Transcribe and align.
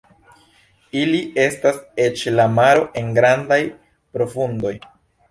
Ili 1.01 1.17
estas 1.41 1.75
eĉ 2.05 2.23
en 2.31 2.35
la 2.39 2.45
maro 2.53 2.87
en 3.01 3.11
grandaj 3.19 3.59
profundoj. 4.17 4.73